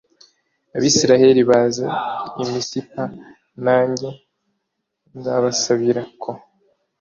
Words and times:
abisirayeli 0.75 1.41
baze 1.49 1.85
i 2.41 2.43
misipa 2.51 3.03
nanjye 3.65 4.09
nzabasabira 5.17 6.03
k 6.21 6.23